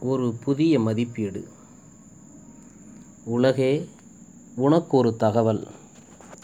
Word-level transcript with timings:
ஒரு 0.00 0.34
புதிய 0.44 0.80
மதிப்பீடு. 0.80 1.48
உலகே 3.24 3.88
உனக்கு 4.54 4.96
ஒரு 4.96 5.16
தகவல். 5.16 5.66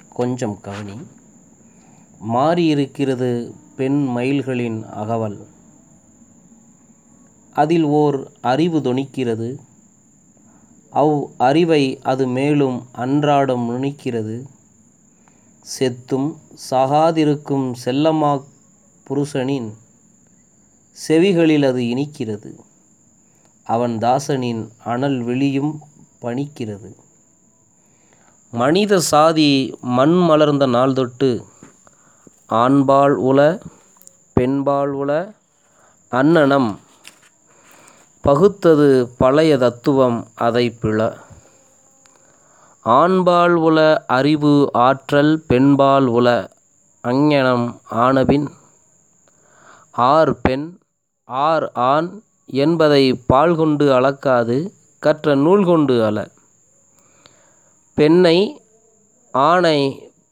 கொஞ்சம் 0.08 0.60
கவனி. 0.60 0.92
மாறியிருக்கிறது 2.28 3.52
பெண் 3.76 4.06
மயில்களின் 4.16 4.84
அகவல். 4.84 5.46
அதில் 7.52 7.82
ஓர் 7.82 8.32
அறிவு 8.40 8.78
தொனிக்கிறது. 8.78 9.58
அவ் 10.90 11.30
அறிவை 11.36 11.98
அது 12.02 12.28
மேலும் 12.28 12.86
அன்றாடம் 12.92 13.70
நுணிக்கிறது. 13.70 14.44
செத்தும் 15.78 16.36
சாகாதிருக்கும் 16.70 17.74
செல்லமாக் 17.84 18.44
புருஷனின் 19.08 19.72
செவிகளில் 21.08 21.66
அது 21.66 21.80
இனிக்கிறது. 21.80 22.58
அவன் 23.64 23.98
தாசனின் 23.98 24.68
அனல் 24.84 25.22
விழியும் 25.22 25.80
பணிக்கிறது. 26.22 26.96
மனித 28.50 29.00
சாதி 29.00 29.74
மண் 29.80 30.16
மலர்ந்த 30.18 30.66
நாள் 30.66 30.92
தொட்டு 30.92 31.46
ஆண்பால் 32.48 33.16
உல 33.30 33.60
பெண்பால் 34.32 34.92
உல 34.92 35.34
அன்னனம் 36.08 36.80
பகுத்தது 38.20 39.08
பழைய 39.18 39.56
தத்துவம் 39.56 40.26
அதை 40.34 40.76
பிள. 40.82 41.16
ஆண்பால் 42.84 43.56
உல 43.68 43.96
அறிவு 44.06 44.70
ஆற்றல் 44.72 45.44
பெண்பால் 45.48 46.06
உல 46.06 46.48
அங்ஙனம் 47.04 47.78
ஆனபின் 47.90 48.46
ஆர் 49.90 50.40
பெண் 50.40 50.78
ஆர் 51.24 51.72
ஆண் 51.72 52.22
என்பதை 52.46 53.14
பால் 53.26 53.56
கொண்டு 53.56 54.00
அளக்காது 54.00 54.56
கற்ற 54.98 55.34
நூல் 55.34 55.64
கொண்டு 55.64 56.04
அள 56.04 56.18
பெண்ணை 57.98 58.38
ஆணை 59.34 59.78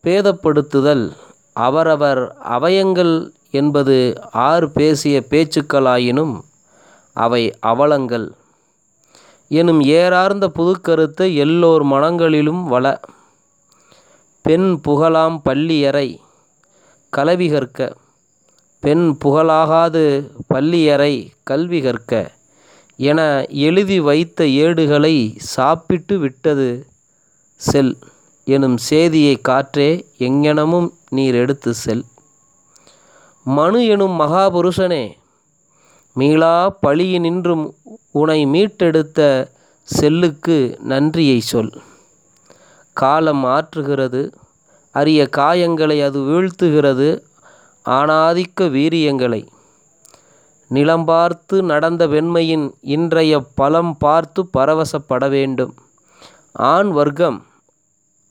பேதப்படுத்துதல் 0.04 1.04
அவரவர் 1.52 2.22
அவயங்கள் 2.50 3.14
என்பது 3.50 3.96
ஆறு 4.32 4.70
பேசிய 4.70 5.24
பேச்சுக்களாயினும் 5.30 6.34
அவை 7.16 7.42
அவலங்கள். 7.60 8.26
எனும் 9.50 9.80
ஏறார்ந்த 9.80 10.46
புதுக்கருத்தை 10.58 11.34
எல்லோர் 11.34 11.84
மனங்களிலும் 11.84 12.62
வள. 12.64 13.00
பெண் 14.44 14.80
புகழாம் 14.86 15.38
பள்ளியறை 15.42 16.20
கலவி 17.10 17.48
கற்க. 17.48 17.78
பெண் 18.82 19.16
புகழாகாது 19.24 20.04
பள்ளியறை 20.46 21.14
கல்வி 21.42 21.80
கற்க 21.80 22.12
என 22.96 23.20
எழுதி 23.48 24.00
வைத்த 24.00 24.46
ஏடுகளை 24.46 25.14
சாப்பிட்டு 25.36 26.18
விட்டது 26.18 26.86
செல் 27.60 27.98
எனும் 28.46 28.78
சேதியை 28.90 29.34
காற்றே 29.48 29.88
எங்ஙனமும் 30.18 30.88
நீர் 31.10 31.34
எடுத்து 31.34 31.74
செல். 31.74 32.04
மனு 33.46 33.86
எனும் 33.86 34.20
மகாபுருஷனே 34.20 35.04
மீளா 36.16 36.76
பழியினின்றும் 36.86 37.64
உனை 38.10 38.40
மீட்டெடுத்த 38.46 39.20
செல்லுக்கு 39.88 40.58
நன்றியை 40.82 41.40
சொல். 41.40 41.72
காலம் 42.96 43.44
ஆற்றுகிறது 43.44 44.22
அரிய 44.94 45.28
காயங்களை 45.36 45.98
அது 46.04 46.20
வீழ்த்துகிறது 46.20 47.10
ஆணாதிக்க 47.84 48.60
வீரியங்களை 48.60 49.46
நிலம் 50.68 51.04
பார்த்து 51.04 51.62
நடந்த 51.62 52.06
வெண்மையின் 52.06 52.72
இன்றைய 52.80 53.40
பலம் 53.54 53.96
பார்த்து 53.98 54.48
பரவசப்பட 54.58 55.28
வேண்டும். 55.28 55.74
ஆண் 56.52 56.90
வர்க்கம் 56.90 57.46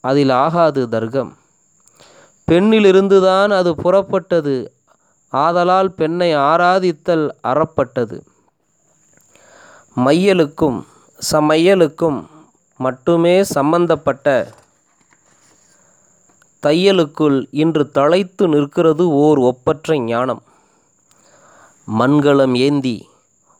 அதில் 0.02 0.30
ஆகாது 0.30 0.90
தர்க்கம். 0.90 1.38
பெண்ணிலிருந்துதான் 2.52 3.54
அது 3.54 3.76
புறப்பட்டது. 3.76 4.68
ஆதலால் 5.30 5.92
பெண்ணை 5.92 6.36
ஆராதித்தல் 6.36 7.30
அறப்பட்டது. 7.44 8.24
மையலுக்கும் 9.96 10.86
சமையலுக்கும் 11.32 12.26
மட்டுமே 12.78 13.44
சம்பந்தப்பட்ட 13.44 14.48
தையலுக்குள் 16.66 17.48
இன்று 17.52 17.92
தழைத்து 17.94 18.48
நிற்கிறது 18.48 19.10
ஓர் 19.10 19.38
ஒப்பற்ற 19.38 19.98
ஞானம். 19.98 20.42
மண்கலம் 22.00 22.56
ஏந்தி 22.56 23.10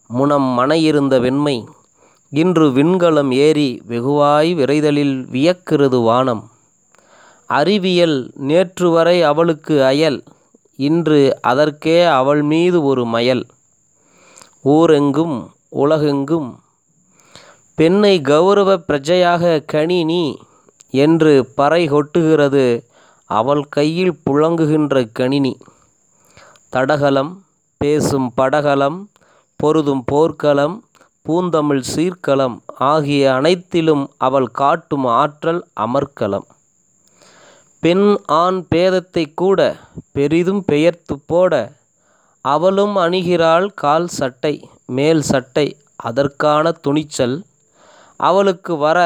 முனம் 0.08 0.60
மனையிருந்த 0.60 1.20
வெண்மை 1.20 1.66
இன்று 2.30 2.70
விண்கலம் 2.70 3.32
ஏறி 3.34 3.82
வெகுவாய் 3.88 4.52
விரைதலில் 4.56 5.28
வியக்கிறது 5.32 6.04
வானம். 6.04 6.52
அறிவியல் 7.46 8.32
நேற்று 8.36 8.90
வரை 8.90 9.24
அவளுக்கு 9.24 9.84
அயல் 9.84 10.24
இன்று 10.76 11.38
அதற்கே 11.42 12.04
அவள் 12.04 12.42
மீது 12.42 12.84
ஒரு 12.84 13.06
மயல். 13.06 13.44
ஊரெங்கும் 14.64 15.48
உலகெங்கும் 15.70 16.60
பெண்ணை 17.76 18.22
கௌரவ 18.22 18.78
பிரஜையாக 18.88 19.66
கணினி 19.66 20.04
நீ 20.04 20.38
என்று 20.94 21.46
பறை 21.56 21.90
கொட்டுகிறது 21.90 22.84
அவள் 23.40 23.64
கையில் 23.70 24.16
புழங்குகின்ற 24.24 25.04
கணினி. 25.18 25.54
தடகளம் 26.74 27.32
பேசும் 27.82 28.30
படகளம் 28.36 29.00
பொருதும் 29.60 30.04
போர்க்களம் 30.06 30.76
பூந்தமிழ் 31.26 31.84
சீர்க்களம் 31.94 32.56
ஆகிய 32.90 33.24
அனைத்திலும் 33.34 34.04
அவள் 34.18 34.50
காட்டும் 34.60 35.06
ஆற்றல் 35.22 35.62
அமர்க்களம். 35.80 36.48
பெண் 37.84 38.08
ஆண் 38.42 38.60
பேதத்தை 38.72 39.26
கூட 39.34 39.60
பெரிதும் 40.16 40.64
பெயர்த்து 40.66 41.16
போட 41.32 41.54
அவளும் 42.46 42.96
அணிகிறாள் 42.96 43.68
கால் 43.84 44.10
சட்டை 44.18 44.54
மேல் 44.98 45.24
சட்டை 45.32 45.68
அதற்கான 46.08 46.72
துணிச்சல். 46.86 47.38
அவளுக்கு 48.20 48.74
வர 48.78 49.00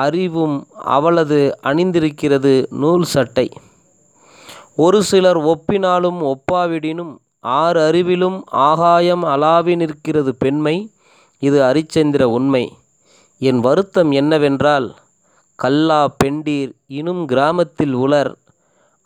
அறிவும் 0.00 0.56
அவளது 0.96 1.38
அணிந்திருக்கிறது 1.62 2.52
நூல் 2.82 3.04
சட்டை. 3.04 3.46
ஒரு 4.76 5.02
சிலர் 5.02 5.40
ஒப்பினாலும் 5.44 6.20
ஒப்பாவிடினும் 6.32 7.12
ஆறு 7.40 7.80
அறிவிலும் 7.90 8.38
ஆகாயம் 8.68 9.24
அளாவி 9.24 9.74
நிற்கிறது 9.76 10.32
பெண்மை 10.34 10.76
இது 11.42 11.58
அரிச்சந்திர 11.62 12.22
உண்மை. 12.36 12.64
என் 13.38 13.60
வருத்தம் 13.60 14.10
என்னவென்றால் 14.10 14.88
கல்லா 15.58 16.02
பெண்டீர் 16.24 16.72
இனும் 16.86 17.22
கிராமத்தில் 17.24 17.94
உளர் 18.04 18.32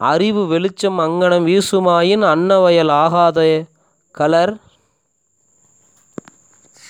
அறிவு 0.00 0.46
வெளிச்சம் 0.46 0.98
அங்கனம் 0.98 1.46
வீசுமாயின் 1.50 2.24
அன்னவயல் 2.32 2.92
ஆகாத 3.04 3.40
கலர் 4.14 4.52